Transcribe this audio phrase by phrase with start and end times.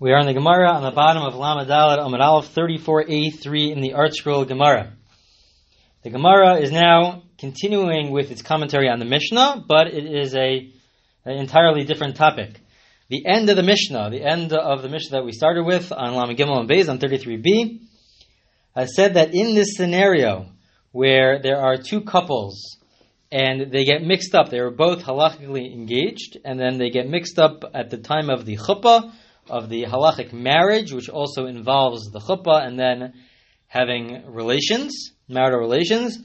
[0.00, 3.80] We are in the Gemara on the bottom of Lamed Dalet Amud Aleph 34a3 in
[3.80, 4.92] the ArtScroll Gemara.
[6.04, 10.72] The Gemara is now continuing with its commentary on the Mishnah, but it is a
[11.24, 12.60] an entirely different topic.
[13.08, 16.14] The end of the Mishnah, the end of the Mishnah that we started with on
[16.14, 17.80] Lamed Gimel and Beis on 33b,
[18.76, 20.46] I said that in this scenario
[20.92, 22.76] where there are two couples
[23.32, 27.40] and they get mixed up, they are both halachically engaged, and then they get mixed
[27.40, 29.12] up at the time of the chuppah
[29.48, 33.14] of the halachic marriage, which also involves the chuppah and then
[33.66, 36.18] having relations, marital relations.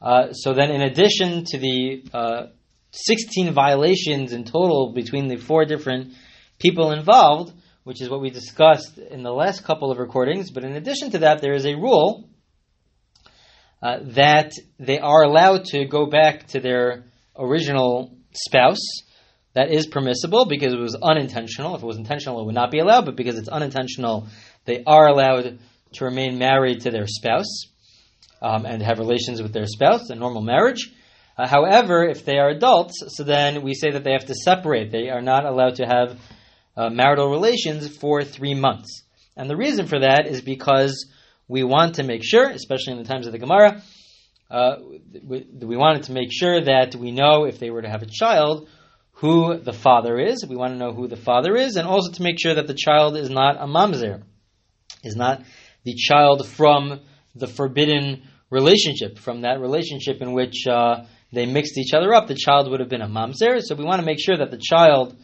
[0.00, 2.46] Uh, so then, in addition to the uh,
[2.92, 6.12] 16 violations in total between the four different
[6.58, 7.52] people involved,
[7.84, 11.18] which is what we discussed in the last couple of recordings, but in addition to
[11.18, 12.28] that, there is a rule
[13.82, 17.04] uh, that they are allowed to go back to their
[17.36, 19.02] original spouse
[19.52, 21.74] that is permissible because it was unintentional.
[21.74, 24.28] If it was intentional, it would not be allowed, but because it's unintentional,
[24.64, 25.58] they are allowed
[25.94, 27.66] to remain married to their spouse
[28.40, 30.92] um, and have relations with their spouse, a normal marriage.
[31.36, 34.92] Uh, however, if they are adults, so then we say that they have to separate.
[34.92, 36.20] They are not allowed to have
[36.76, 39.02] uh, marital relations for three months.
[39.36, 41.06] And the reason for that is because
[41.48, 43.82] we want to make sure, especially in the times of the Gemara,
[44.50, 44.76] uh,
[45.24, 48.06] we, we wanted to make sure that we know if they were to have a
[48.06, 48.68] child,
[49.20, 50.46] who the father is.
[50.48, 52.74] We want to know who the father is, and also to make sure that the
[52.74, 54.22] child is not a mamzer,
[55.04, 55.42] is not
[55.84, 57.00] the child from
[57.34, 62.28] the forbidden relationship, from that relationship in which uh, they mixed each other up.
[62.28, 64.60] The child would have been a mamzer, so we want to make sure that the
[64.60, 65.14] child,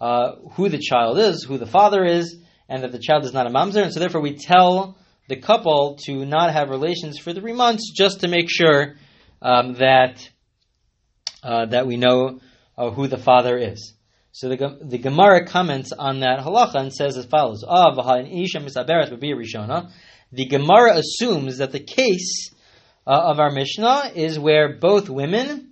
[0.00, 2.36] uh, who the child is, who the father is,
[2.70, 4.96] and that the child is not a mamzer, and so therefore we tell
[5.28, 8.94] the couple to not have relations for three months, just to make sure
[9.42, 10.26] um, that
[11.42, 12.40] uh, that we know
[12.76, 13.94] uh, who the father is.
[14.32, 17.94] So the, the Gemara comments on that halacha and says as follows: Ah,
[20.32, 22.50] The Gemara assumes that the case
[23.06, 25.70] uh, of our Mishnah is where both women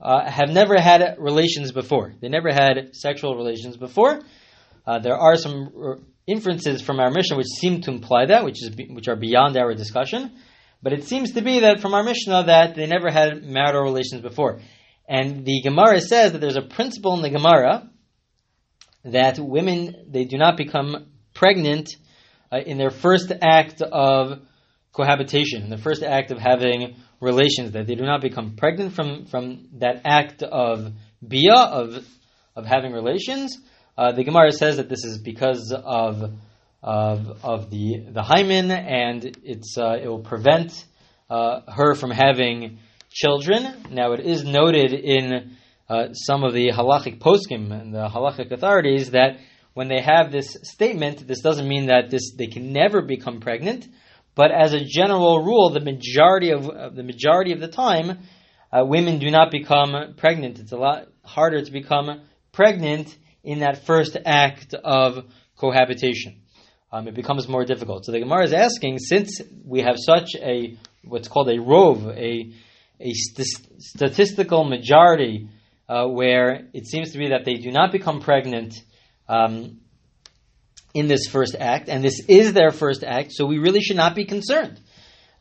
[0.00, 2.14] uh, have never had relations before.
[2.20, 4.20] They never had sexual relations before.
[4.86, 8.70] Uh, there are some inferences from our Mishnah which seem to imply that, which is
[8.90, 10.32] which are beyond our discussion.
[10.82, 14.20] But it seems to be that from our Mishnah that they never had marital relations
[14.20, 14.60] before.
[15.06, 17.88] And the Gemara says that there's a principle in the Gemara
[19.04, 21.90] that women they do not become pregnant
[22.50, 24.40] uh, in their first act of
[24.92, 27.72] cohabitation, in the first act of having relations.
[27.72, 30.92] That they do not become pregnant from from that act of
[31.26, 32.06] bia of
[32.56, 33.58] of having relations.
[33.96, 36.32] Uh, the Gemara says that this is because of
[36.82, 40.84] of, of the the hymen, and it's uh, it will prevent
[41.30, 42.78] uh, her from having
[43.14, 43.86] children.
[43.90, 45.56] Now, it is noted in
[45.88, 49.38] uh, some of the halachic poskim and the halachic authorities that
[49.72, 53.86] when they have this statement, this doesn't mean that this they can never become pregnant,
[54.34, 58.18] but as a general rule, the majority of uh, the majority of the time,
[58.72, 60.58] uh, women do not become pregnant.
[60.58, 62.22] It's a lot harder to become
[62.52, 65.24] pregnant in that first act of
[65.56, 66.40] cohabitation.
[66.90, 68.04] Um, it becomes more difficult.
[68.04, 72.52] So the Gemara is asking, since we have such a what's called a rove, a
[73.00, 75.48] a st- statistical majority
[75.88, 78.74] uh, where it seems to be that they do not become pregnant
[79.28, 79.80] um,
[80.94, 84.14] in this first act, and this is their first act, so we really should not
[84.14, 84.80] be concerned.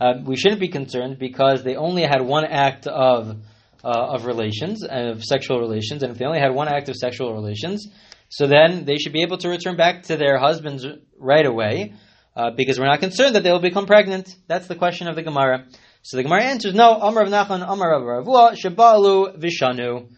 [0.01, 3.37] Uh, we shouldn't be concerned because they only had one act of
[3.83, 7.33] uh, of relations of sexual relations, and if they only had one act of sexual
[7.33, 7.87] relations,
[8.29, 10.85] so then they should be able to return back to their husbands
[11.19, 11.93] right away,
[12.35, 14.35] uh, because we're not concerned that they will become pregnant.
[14.47, 15.65] That's the question of the Gemara.
[16.01, 20.09] So the Gemara answers, no, Amar Rav Nachman, Amar Rav Ravua, Shabalu Vishanu.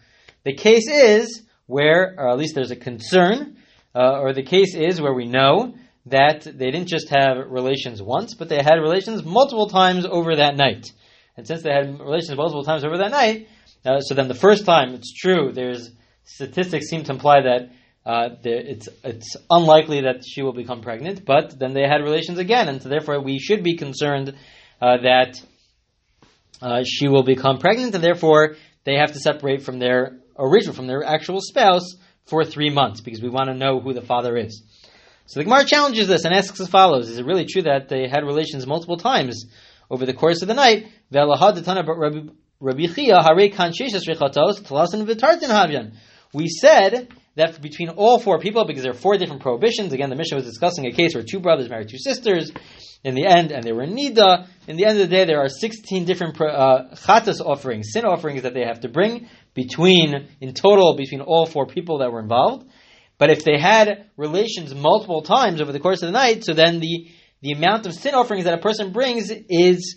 [0.44, 3.56] The case is where, or at least there's a concern,
[3.94, 5.74] uh, or the case is where we know
[6.06, 10.56] that they didn't just have relations once, but they had relations multiple times over that
[10.56, 10.90] night.
[11.36, 13.48] And since they had relations multiple times over that night,
[13.84, 15.90] uh, so then the first time, it's true, there's
[16.24, 17.70] statistics seem to imply that
[18.06, 22.68] uh, it's it's unlikely that she will become pregnant, but then they had relations again,
[22.68, 24.32] and so therefore we should be concerned
[24.80, 25.42] uh, that
[26.62, 28.54] uh, she will become pregnant, and therefore
[28.84, 31.96] they have to separate from their original, from their actual spouse
[32.26, 34.62] for three months because we want to know who the father is.
[35.26, 38.06] So the Gemara challenges this and asks as follows: Is it really true that they
[38.06, 39.46] had relations multiple times
[39.90, 40.86] over the course of the night?
[46.32, 50.16] We said that between all four people, because there are four different prohibitions, again, the
[50.16, 52.50] Mishnah was discussing a case where two brothers married two sisters
[53.04, 54.48] in the end, and they were in Nida.
[54.66, 56.84] In the end of the day, there are 16 different uh,
[57.44, 61.98] offerings, sin offerings that they have to bring between, in total, between all four people
[61.98, 62.68] that were involved.
[63.18, 66.80] But if they had relations multiple times over the course of the night, so then
[66.80, 67.08] the,
[67.42, 69.96] the amount of sin offerings that a person brings is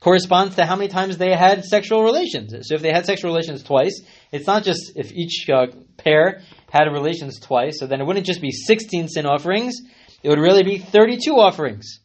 [0.00, 2.54] corresponds to how many times they had sexual relations.
[2.62, 4.00] So if they had sexual relations twice,
[4.32, 5.66] it's not just if each uh,
[5.98, 9.74] pair had relations twice, so then it wouldn't just be 16 sin offerings,
[10.22, 12.00] it would really be 32 offerings.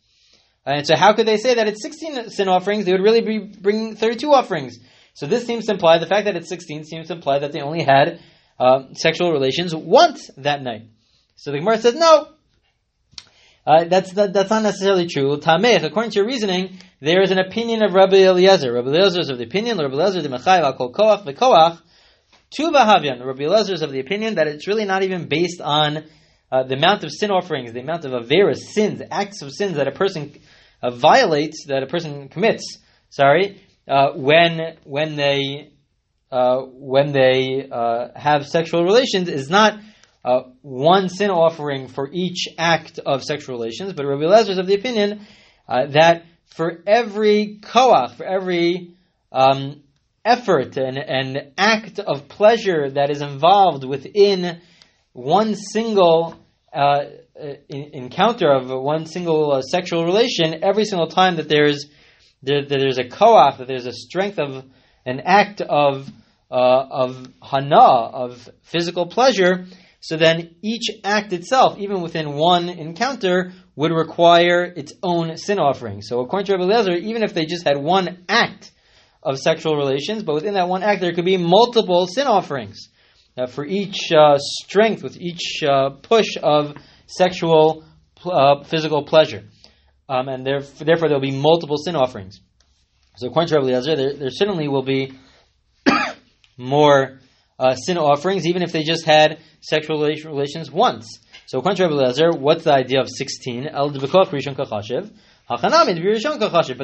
[0.65, 2.85] And so how could they say that it's 16 sin offerings?
[2.85, 4.77] They would really be bringing 32 offerings.
[5.13, 7.61] So this seems to imply, the fact that it's 16 seems to imply that they
[7.61, 8.19] only had
[8.59, 10.87] uh, sexual relations once that night.
[11.35, 12.34] So the Gemara says, no,
[13.65, 15.37] uh, that's that, that's not necessarily true.
[15.37, 18.71] Tamech, according to your reasoning, there is an opinion of Rabbi Eliezer.
[18.71, 21.81] Rabbi Eliezer is of the opinion, Rabbi Eliezer the Mechayiv al koach v'koach,
[22.51, 22.71] tu.
[22.71, 26.03] Rabbi Eliezer is of the opinion that it's really not even based on
[26.51, 29.87] uh, the amount of sin offerings, the amount of averas, sins, acts of sins that
[29.87, 30.31] a person
[30.83, 32.77] uh, violates, that a person commits.
[33.09, 35.71] Sorry, uh, when when they
[36.31, 37.67] uh, when they
[38.15, 39.79] have sexual relations is not
[40.25, 44.65] uh, one sin offering for each act of sexual relations, but Rabbi Eliezer is of
[44.65, 45.27] the opinion
[45.69, 48.95] uh, that for every koach, for every
[49.31, 49.83] um,
[50.23, 54.61] effort and, and act of pleasure that is involved within
[55.13, 56.35] one single
[56.73, 57.03] uh,
[57.69, 61.85] encounter of one single uh, sexual relation, every single time that there's
[62.41, 64.65] there, that there's a koach, that there's a strength of
[65.05, 66.09] an act of
[66.49, 66.55] uh,
[66.89, 69.65] of hana, of physical pleasure,
[70.05, 76.03] so then each act itself, even within one encounter, would require its own sin offering.
[76.03, 78.71] So according to Rabbi Eliezer, even if they just had one act
[79.23, 82.89] of sexual relations, but within that one act there could be multiple sin offerings
[83.35, 86.75] uh, for each uh, strength, with each uh, push of
[87.07, 87.83] sexual
[88.25, 89.45] uh, physical pleasure.
[90.07, 92.39] Um, and therefore, therefore there will be multiple sin offerings.
[93.17, 95.13] So according to Rabbi Eliezer, there, there certainly will be
[96.57, 97.21] more
[97.57, 101.19] uh, sin offerings, even if they just had sexual relations once.
[101.47, 103.67] So according to Lezer, what's the idea of 16?
[103.67, 103.99] El But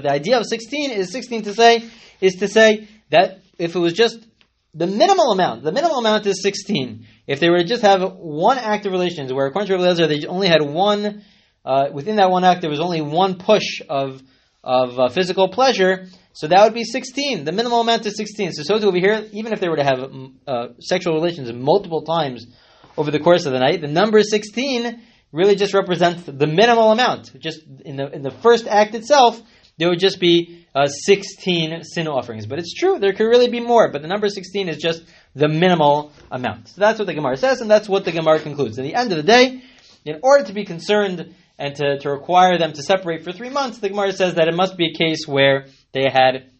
[0.04, 1.90] the idea of 16 is 16 to say,
[2.22, 4.26] is to say that if it was just
[4.74, 7.06] the minimal amount, the minimal amount is 16.
[7.28, 10.26] If they were to just have one act of relations, where according to Lezer, they
[10.28, 11.24] only had one,
[11.66, 14.22] uh, within that one act, there was only one push of,
[14.64, 17.44] of uh, physical pleasure, so that would be 16.
[17.44, 18.54] The minimal amount is 16.
[18.54, 21.51] So, so to over here, even if they were to have mm, uh, sexual relations
[21.51, 22.45] multiple times
[22.98, 25.01] over the course of the night, the number 16
[25.31, 27.38] really just represents the minimal amount.
[27.39, 29.42] Just in the, in the first act itself,
[29.78, 32.45] there would just be uh, 16 sin offerings.
[32.45, 35.04] But it's true, there could really be more, but the number 16 is just
[35.36, 36.69] the minimal amount.
[36.69, 38.77] So that's what the Gemara says, and that's what the Gemara concludes.
[38.77, 39.63] At the end of the day,
[40.06, 43.80] in order to be concerned and to, to require them to separate for three months,
[43.80, 46.52] the Gemara says that it must be a case where they had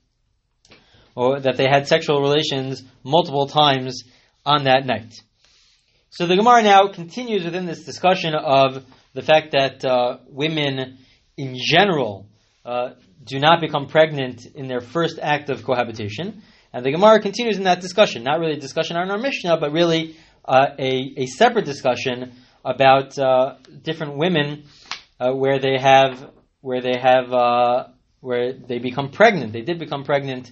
[1.16, 4.04] or that they had sexual relations multiple times
[4.46, 5.14] on that night.
[6.10, 8.84] So the Gemara now continues within this discussion of
[9.14, 10.98] the fact that uh, women
[11.38, 12.28] in general
[12.66, 12.92] uh,
[13.24, 16.42] do not become pregnant in their first act of cohabitation.
[16.74, 19.72] And the Gemara continues in that discussion, not really a discussion on our Mishnah, but
[19.72, 24.64] really uh, a, a separate discussion about uh, different women
[25.20, 26.32] uh, where they have
[26.62, 27.88] where they have uh,
[28.22, 29.52] where they become pregnant.
[29.52, 30.52] They did become pregnant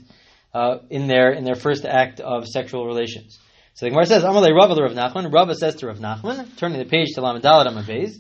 [0.54, 3.40] uh, in their in their first act of sexual relations.
[3.76, 5.32] So the Gemara says, Amalei Rava Rav Nachman.
[5.32, 8.16] Rava says to Rav Nachman, turning the page to Lamadalat Amavez,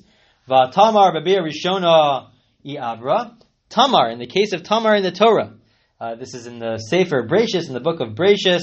[0.47, 2.29] Va Tamar Babir Rishona
[2.65, 3.35] i Abra.
[3.67, 5.53] Tamar, in the case of Tamar in the Torah,
[5.99, 8.61] uh, this is in the Sefer Bereishis, in the book of Bereishis,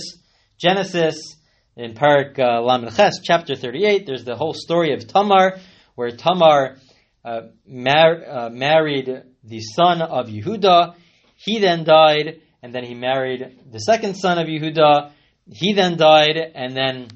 [0.58, 1.37] Genesis,
[1.76, 4.06] in Parak uh, Lamed Ches, chapter 38.
[4.06, 5.58] There's the whole story of Tamar,
[5.96, 6.78] where Tamar
[7.25, 10.94] uh, mar- uh, married the son of Yehuda.
[11.36, 15.12] He then died, and then he married the second son of Yehuda.
[15.48, 17.08] He then died, and then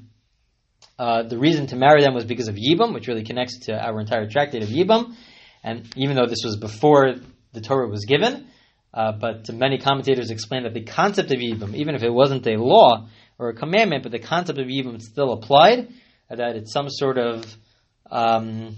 [0.97, 3.99] uh, the reason to marry them was because of Yibam, which really connects to our
[3.99, 5.15] entire tractate of Yibam.
[5.63, 7.15] And even though this was before
[7.53, 8.47] the Torah was given,
[8.93, 12.57] uh, but many commentators explain that the concept of Yibam, even if it wasn't a
[12.57, 13.07] law
[13.39, 15.89] or a commandment, but the concept of Yibam still applied,
[16.29, 17.45] that it's some sort of
[18.09, 18.75] um,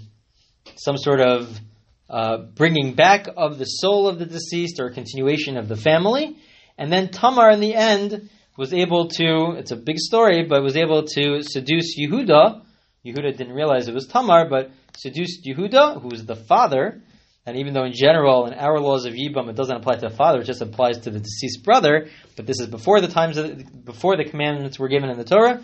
[0.76, 1.60] some sort of
[2.08, 6.36] uh, bringing back of the soul of the deceased or continuation of the family.
[6.76, 10.76] And then Tamar, in the end, was able to, it's a big story, but was
[10.76, 12.62] able to seduce Yehuda.
[13.04, 17.02] Yehuda didn't realize it was Tamar, but seduced Yehuda, who was the father.
[17.46, 20.16] And even though in general, in our laws of Yibam, it doesn't apply to the
[20.16, 23.84] father, it just applies to the deceased brother, but this is before the times, of,
[23.84, 25.62] before the commandments were given in the Torah.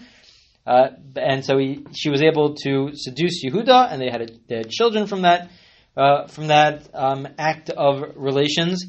[0.67, 4.57] Uh, and so he, she was able to seduce Yehuda, and they had, a, they
[4.57, 5.51] had children from that
[5.97, 8.85] uh, from that um, act of relations,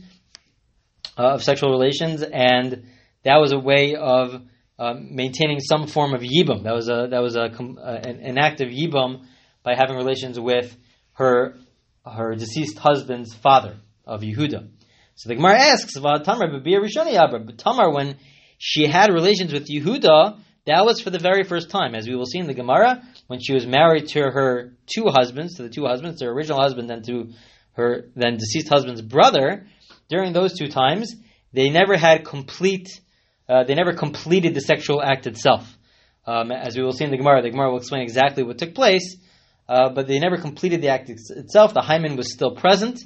[1.18, 2.86] uh, of sexual relations, and
[3.24, 4.42] that was a way of
[4.80, 6.64] uh, maintaining some form of yibum.
[6.64, 9.26] That was a that was a, uh, an, an, act of yibum
[9.64, 10.76] by having relations with
[11.14, 11.56] her
[12.06, 14.70] her deceased husband's father of Yehuda.
[15.16, 18.18] So the Gemara asks, Tamar, Tamar, when
[18.58, 22.26] she had relations with Yehuda, that was for the very first time, as we will
[22.26, 25.86] see in the Gemara, when she was married to her two husbands, to the two
[25.86, 27.30] husbands, her original husband and to
[27.72, 29.68] her then deceased husband's brother.
[30.10, 31.16] During those two times,
[31.54, 32.90] they never had complete,
[33.48, 35.66] uh, they never completed the sexual act itself.
[36.28, 38.76] Um, as we will see in the Gemara, the Gemara will explain exactly what took
[38.76, 39.16] place,
[39.70, 41.74] uh, but they never completed the act itself.
[41.74, 43.00] The hymen was still present,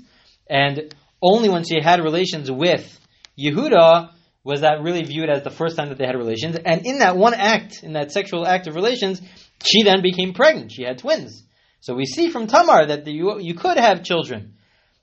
[0.50, 0.92] and
[1.22, 3.00] only when she had relations with
[3.38, 4.10] Yehuda
[4.46, 6.56] was that really viewed as the first time that they had relations.
[6.56, 9.20] And in that one act, in that sexual act of relations,
[9.66, 10.72] she then became pregnant.
[10.72, 11.44] She had twins.
[11.82, 14.54] So we see from Tamar that the, you, you could have children.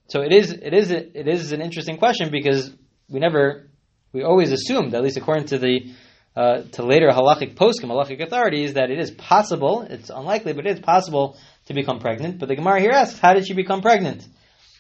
[0.09, 2.71] So it is it is it is an interesting question because
[3.09, 3.69] we never
[4.13, 5.93] we always assumed, at least according to the
[6.37, 9.83] uh, to later halachic poskim, halachic authorities, that it is possible.
[9.89, 12.39] It's unlikely, but it is possible to become pregnant.
[12.39, 14.27] But the Gemara here asks, how did she become pregnant?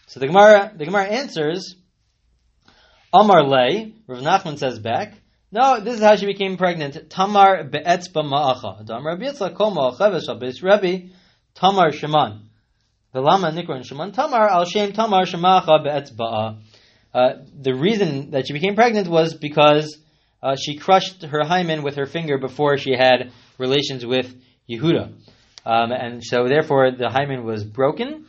[0.06, 1.76] So the Gemara the Gemara answers,
[3.12, 3.94] Amar lay.
[4.06, 5.14] Rav Nachman says back.
[5.50, 7.10] No, this is how she became pregnant.
[7.10, 8.86] Tamar be'etzba ma'acha.
[8.86, 11.10] Tamar Yitzchak kol ma'acha v'shabes Rebbe.
[11.54, 16.58] Tamar nikron sheman Tamar al shem Tamar shemacha be'etzba'a.
[17.12, 19.98] Uh, the reason that she became pregnant was because
[20.42, 24.34] uh, she crushed her hymen with her finger before she had relations with
[24.70, 25.12] Yehuda.
[25.66, 28.26] Um, and so therefore the hymen was broken,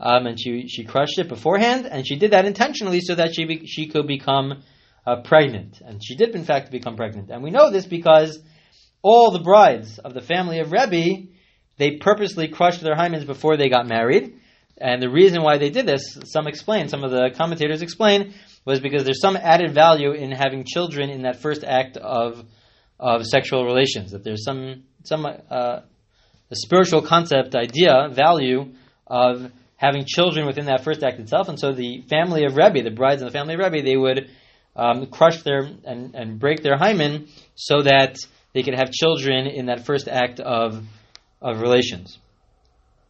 [0.00, 3.44] um, and she, she crushed it beforehand, and she did that intentionally so that she,
[3.44, 4.62] be, she could become
[5.06, 5.80] uh, pregnant.
[5.84, 7.30] And she did in fact become pregnant.
[7.30, 8.38] And we know this because
[9.02, 11.28] all the brides of the family of Rebbe,
[11.76, 14.38] they purposely crushed their hymens before they got married.
[14.78, 18.34] And the reason why they did this, some explain, some of the commentators explain,
[18.64, 22.44] was because there's some added value in having children in that first act of
[22.98, 24.12] of sexual relations.
[24.12, 25.80] That there's some some uh,
[26.50, 28.74] a spiritual concept, idea, value
[29.06, 29.50] of
[29.82, 31.48] having children within that first act itself.
[31.48, 34.30] And so the family of Rebbe, the brides in the family of Rebbe, they would
[34.76, 38.16] um, crush their and, and break their hymen so that
[38.54, 40.84] they could have children in that first act of
[41.40, 42.16] of relations.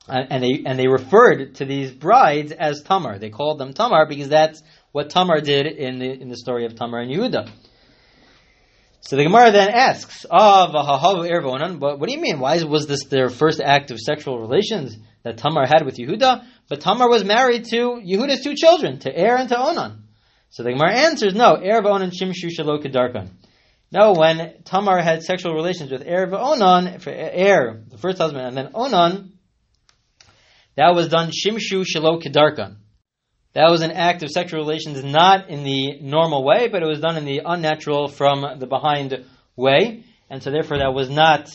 [0.09, 3.19] And they and they referred to these brides as Tamar.
[3.19, 4.61] They called them Tamar because that's
[4.91, 7.49] what Tamar did in the in the story of Tamar and Yehuda.
[9.05, 12.39] So the Gemara then asks, "Ah, but what do you mean?
[12.39, 16.45] Why was this their first act of sexual relations that Tamar had with Yehuda?
[16.69, 20.05] But Tamar was married to Yehuda's two children, to Er and to Onan.
[20.51, 23.31] So the Gemara answers, no, Er Onan shimshu shalo kedarkan.
[23.91, 28.57] No, when Tamar had sexual relations with Er Onan, for Er, the first husband, and
[28.57, 29.33] then Onan,
[30.77, 32.77] that was done shimshu shalo kedarkan.
[33.55, 37.01] That was an act of sexual relations not in the normal way, but it was
[37.01, 41.51] done in the unnatural from the behind way, and so therefore that was not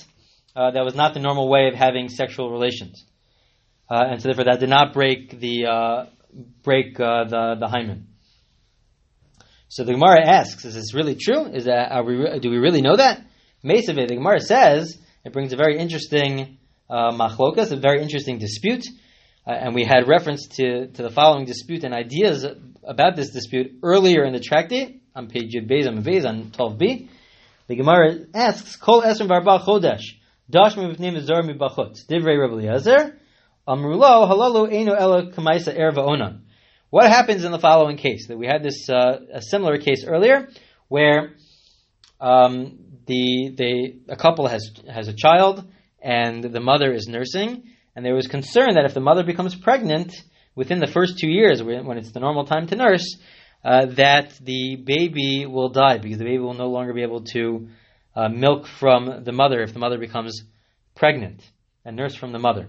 [0.56, 3.04] uh, that was not the normal way of having sexual relations,
[3.89, 6.06] uh, and so therefore that did not break the uh,
[6.63, 8.08] break uh, the the hymen.
[9.70, 11.46] So the Gemara asks: Is this really true?
[11.46, 13.22] Is that we, do we really know that?
[13.63, 18.86] Mesave, the Gemara says it brings a very interesting uh, machlokas, a very interesting dispute.
[19.48, 22.46] Uh, and we had reference to, to the following dispute and ideas
[22.84, 27.08] about this dispute earlier in the tractate on page Yud Beis and Beis on 12b.
[27.68, 30.04] The Gemara asks, Kol Esrim Barba Chodesh,
[30.50, 33.18] Dash Mivnim Zor Mibachot, Divrei Rabbi Eliezer,
[33.66, 36.44] Amrulo Halalu Eino Ela Kamaisa Erva Onan.
[36.89, 38.27] What happens in the following case?
[38.27, 40.50] That we had this uh, a similar case earlier,
[40.89, 41.36] where
[42.20, 45.66] um, the a couple has has a child
[46.01, 47.63] and the mother is nursing,
[47.98, 50.13] and there was concern that if the mother becomes pregnant
[50.54, 53.18] within the first two years, when it's the normal time to nurse,
[53.66, 57.70] uh, that the baby will die because the baby will no longer be able to
[58.16, 60.44] uh, milk from the mother if the mother becomes
[60.94, 61.42] pregnant
[61.86, 62.68] and nurse from the mother.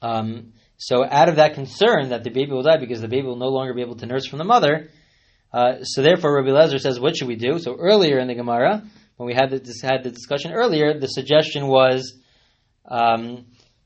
[0.00, 3.36] Um, so, out of that concern that the baby will die because the baby will
[3.36, 4.88] no longer be able to nurse from the mother,
[5.52, 7.58] uh, so therefore Rabbi Lezer says, what should we do?
[7.58, 8.82] So earlier in the Gemara,
[9.18, 12.14] when we had the, had the discussion earlier, the suggestion was
[12.86, 13.44] um,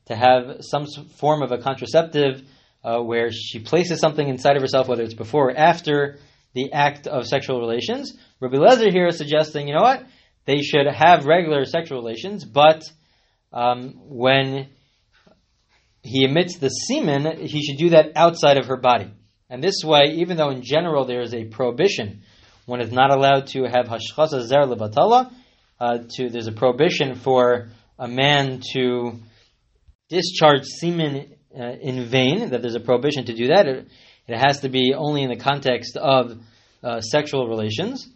[0.09, 0.85] to have some
[1.17, 2.41] form of a contraceptive
[2.83, 6.17] uh, where she places something inside of herself, whether it's before or after
[6.53, 8.17] the act of sexual relations.
[8.39, 10.03] Rabbi Lezer here is suggesting, you know what?
[10.45, 12.83] They should have regular sexual relations, but
[13.53, 14.69] um, when
[16.01, 19.11] he emits the semen, he should do that outside of her body.
[19.47, 22.21] And this way, even though in general there is a prohibition,
[22.65, 25.31] one is not allowed to have hashchasa zer lebatala,
[25.79, 29.19] uh, to there's a prohibition for a man to
[30.09, 33.67] discharge semen uh, in vain, that there's a prohibition to do that.
[33.67, 33.87] It,
[34.27, 36.39] it, has to be only in the context of
[36.83, 38.07] uh, sexual relations.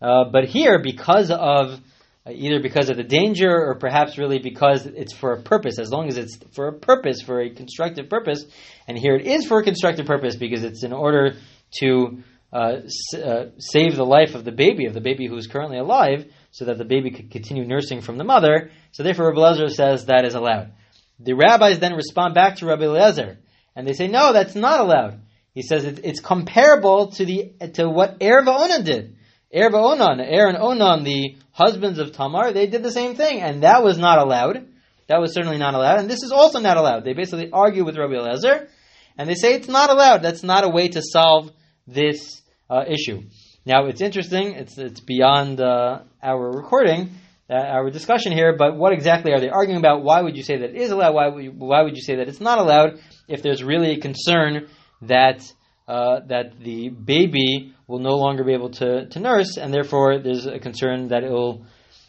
[0.00, 1.80] Uh, but here, because of
[2.26, 5.90] uh, either because of the danger or perhaps really because it's for a purpose, as
[5.90, 8.44] long as it's for a purpose, for a constructive purpose.
[8.88, 11.36] And here it is for a constructive purpose because it's in order
[11.80, 15.46] to uh, s- uh, save the life of the baby, of the baby who is
[15.46, 18.70] currently alive, so that the baby could continue nursing from the mother.
[18.92, 20.72] So therefore, Rabbi says that is allowed.
[21.20, 23.38] The rabbis then respond back to Rabbi Eliezer,
[23.76, 25.20] and they say, no, that's not allowed.
[25.54, 29.16] He says it, it's comparable to the to what Er Onan did.
[29.54, 33.84] Er Onan, and Onan, the husbands of Tamar, they did the same thing, and that
[33.84, 34.66] was not allowed.
[35.06, 37.04] That was certainly not allowed, and this is also not allowed.
[37.04, 38.68] They basically argue with Rabbi Eliezer,
[39.16, 40.22] and they say it's not allowed.
[40.22, 41.52] That's not a way to solve
[41.86, 43.22] this uh, issue.
[43.64, 44.54] Now, it's interesting.
[44.54, 47.10] It's it's beyond uh, our recording,
[47.50, 48.56] uh, our discussion here.
[48.56, 50.02] But what exactly are they arguing about?
[50.02, 51.14] Why would you say that it is allowed?
[51.14, 53.00] Why would you, why would you say that it's not allowed?
[53.28, 54.68] If there's really a concern
[55.02, 55.42] that
[55.86, 60.46] uh, that the baby will no longer be able to, to nurse, and therefore there's
[60.46, 61.66] a concern that it will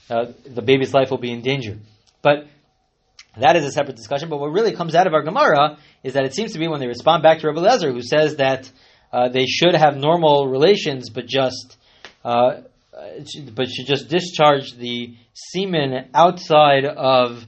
[0.10, 1.80] uh, the baby's life will be in danger.
[2.22, 2.48] But
[3.38, 4.30] that is a separate discussion.
[4.30, 6.80] But what really comes out of our Gemara is that it seems to be when
[6.80, 8.72] they respond back to Rabbi Lezer, who says that
[9.12, 11.78] uh, they should have normal relations, but just
[12.24, 12.62] uh,
[13.54, 17.46] but should just discharge the semen outside of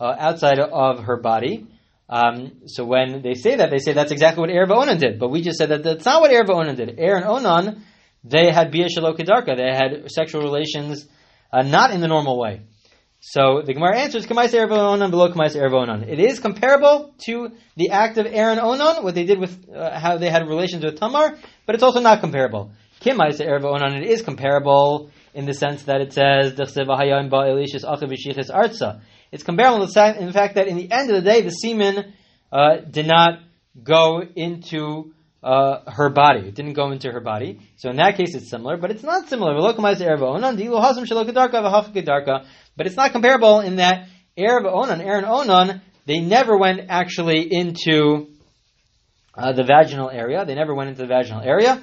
[0.00, 1.66] uh, outside of her body.
[2.08, 5.20] Um, so when they say that, they say that's exactly what Er and Onan did.
[5.20, 6.98] But we just said that that's not what Er and Onan did.
[6.98, 7.84] Er and Onan,
[8.24, 9.56] they had Bia Kedarka.
[9.56, 11.06] They had sexual relations
[11.52, 12.62] uh, not in the normal way.
[13.20, 16.04] So the Gemara answers, Kamais Er Onan below Kamais Er Onan.
[16.04, 20.16] It is comparable to the act of and Onan, what they did with uh, how
[20.16, 22.72] they had relations with Tamar, but it's also not comparable.
[23.00, 26.52] Kimais Er Onan, it is comparable in the sense that it says,
[28.50, 29.00] Arza.
[29.32, 29.86] It's comparable in
[30.26, 32.14] the fact that in the end of the day, the semen
[32.52, 33.40] uh, did not
[33.82, 36.48] go into uh, her body.
[36.48, 37.60] It didn't go into her body.
[37.76, 39.54] So in that case, it's similar, but it's not similar.
[39.54, 39.70] But
[42.86, 48.28] it's not comparable in that Erev Onan, Aaron Onan, they never went actually into
[49.34, 50.44] uh, the vaginal area.
[50.44, 51.80] They never went into the vaginal area,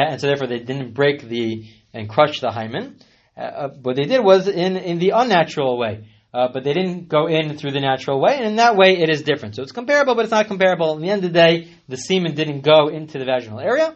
[0.00, 2.98] and so therefore they didn't break the and crush the hymen.
[3.36, 6.08] Uh, what they did was in, in the unnatural way.
[6.32, 9.08] Uh, but they didn't go in through the natural way, and in that way it
[9.08, 9.54] is different.
[9.54, 10.94] So it's comparable, but it's not comparable.
[10.96, 13.94] In the end of the day, the semen didn't go into the vaginal area,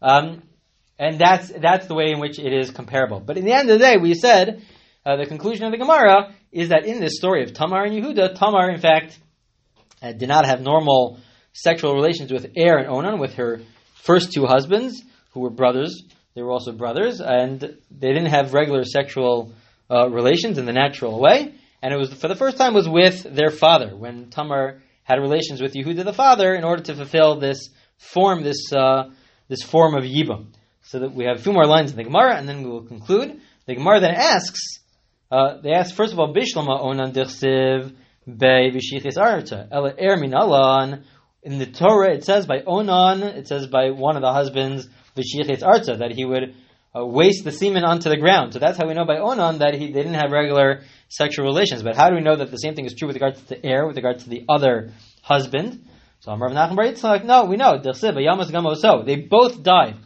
[0.00, 0.42] um,
[0.98, 3.20] and that's that's the way in which it is comparable.
[3.20, 4.62] But in the end of the day, we said
[5.04, 8.38] uh, the conclusion of the Gemara is that in this story of Tamar and Yehuda,
[8.38, 9.18] Tamar in fact
[10.00, 11.20] uh, did not have normal
[11.52, 13.60] sexual relations with Er and Onan, with her
[14.02, 15.02] first two husbands,
[15.36, 16.02] who were brothers.
[16.34, 19.52] They were also brothers, and they didn't have regular sexual
[19.90, 23.22] uh, relations in the natural way and it was for the first time was with
[23.22, 27.68] their father when Tamar had relations with Yehuda the father in order to fulfill this
[27.96, 29.10] form, this uh,
[29.48, 30.48] this form of yibum.
[30.82, 32.84] So that we have a few more lines in the Gemara, and then we will
[32.84, 33.40] conclude.
[33.66, 34.60] The Gemara then asks,
[35.30, 37.94] uh, they ask first of all, Bishlama onan dirsiv
[38.26, 41.04] be v'shichis arta ela er minalan.
[41.42, 45.62] In the Torah, it says by onan, it says by one of the husbands v'shichis
[45.62, 46.54] arta that he would
[46.96, 48.52] uh, waste the semen onto the ground.
[48.52, 51.82] So that's how we know by onan that he they didn't have regular sexual relations.
[51.82, 53.66] But how do we know that the same thing is true with regards to the
[53.66, 55.84] heir, with regards to the other husband?
[56.20, 57.78] So Amar Nachman Bar Yitzchak, no, we know.
[59.04, 59.96] They both died,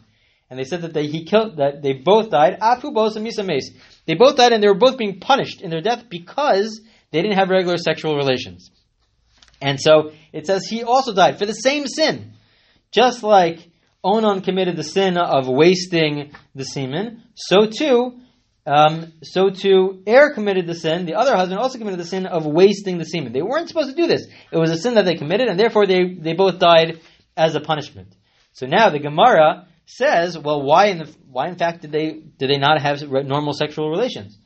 [0.49, 2.59] and they said that they, he killed that they both died.
[2.59, 3.61] Afu and
[4.05, 7.37] They both died, and they were both being punished in their death because they didn't
[7.37, 8.69] have regular sexual relations.
[9.61, 12.33] And so it says he also died for the same sin,
[12.91, 13.70] just like
[14.03, 17.23] Onan committed the sin of wasting the semen.
[17.35, 18.21] So too
[18.65, 21.05] um, so too, Er committed the sin.
[21.05, 23.33] The other husband also committed the sin of wasting the semen.
[23.33, 24.27] They weren't supposed to do this.
[24.51, 27.01] It was a sin that they committed, and therefore they, they both died
[27.35, 28.15] as a punishment.
[28.53, 32.49] So now the Gemara says, well, why in the, why in fact did they did
[32.49, 34.37] they not have normal sexual relations?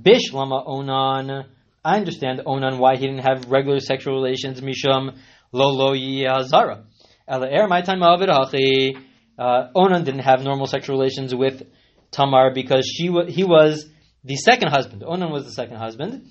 [0.00, 1.46] Bish lama onan.
[1.84, 4.60] I understand onan why he didn't have regular sexual relations.
[4.60, 5.16] Mishum
[5.52, 6.84] lo lo yazara.
[7.30, 8.96] Ela er my time of it
[9.38, 11.62] Onan didn't have normal sexual relations with
[12.10, 13.86] Tamar because she he was
[14.24, 15.04] the second husband.
[15.06, 16.28] Onan was the second husband,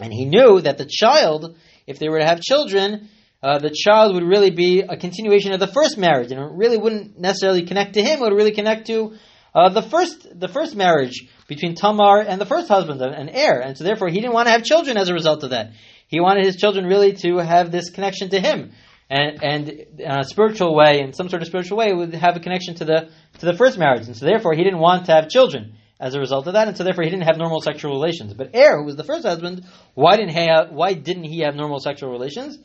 [0.00, 3.08] and he knew that the child, if they were to have children,
[3.40, 6.76] uh, the child would really be a continuation of the first marriage, and it really
[6.76, 8.18] wouldn't necessarily connect to him.
[8.18, 9.14] It would really connect to
[9.54, 13.78] uh, the first the first marriage between Tamar and the first husband, an heir, and
[13.78, 15.70] so therefore he didn't want to have children as a result of that.
[16.08, 18.72] He wanted his children really to have this connection to him
[19.10, 22.76] and, and a spiritual way, in some sort of spiritual way, would have a connection
[22.76, 25.76] to the to the first marriage, and so therefore he didn't want to have children
[25.98, 28.32] as a result of that, and so therefore he didn't have normal sexual relations.
[28.34, 31.54] But Er, who was the first husband, why didn't he have, why didn't he have
[31.54, 32.58] normal sexual relations?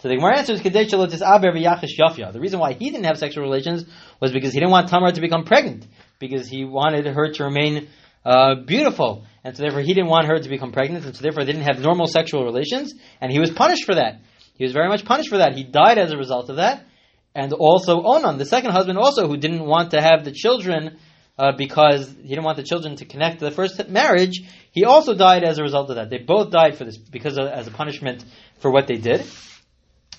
[0.00, 3.84] So the Gemara answers The reason why he didn't have sexual relations
[4.20, 5.86] was because he didn't want Tamar to become pregnant,
[6.18, 7.88] because he wanted her to remain
[8.24, 9.24] uh, beautiful.
[9.44, 11.66] And so therefore he didn't want her to become pregnant, and so therefore they didn't
[11.66, 14.20] have normal sexual relations, and he was punished for that.
[14.62, 15.56] He was very much punished for that.
[15.56, 16.86] He died as a result of that.
[17.34, 20.98] And also Onan, the second husband also, who didn't want to have the children
[21.36, 25.14] uh, because he didn't want the children to connect to the first marriage, he also
[25.14, 26.10] died as a result of that.
[26.10, 28.24] They both died for this because of, as a punishment
[28.60, 29.26] for what they did.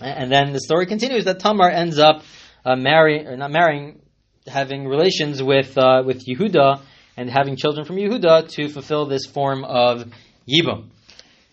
[0.01, 2.23] And then the story continues that Tamar ends up
[2.65, 4.01] uh, marrying, or not marrying,
[4.45, 6.81] having relations with uh, with Yehuda
[7.15, 10.11] and having children from Yehuda to fulfill this form of
[10.49, 10.89] Yibum.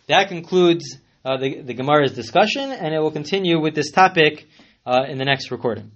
[0.08, 4.48] That concludes uh, the, the Gemara's discussion, and it will continue with this topic
[4.86, 5.92] uh, in the next recording.